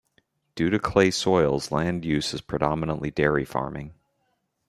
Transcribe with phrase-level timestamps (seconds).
[0.55, 3.93] Due to the clay soils, land use is predominantly dairy farming.